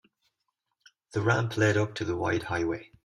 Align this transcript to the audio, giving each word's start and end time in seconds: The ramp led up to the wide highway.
The 1.11 1.21
ramp 1.21 1.57
led 1.57 1.77
up 1.77 1.93
to 1.93 2.05
the 2.05 2.17
wide 2.17 2.41
highway. 2.41 2.89